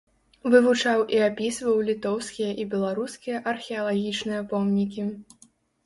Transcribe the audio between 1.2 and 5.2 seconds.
апісваў літоўскія і беларускія археалагічныя помнікі.